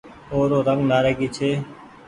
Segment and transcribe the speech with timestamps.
[0.31, 1.49] او رو رنگ نآريگي ڇي۔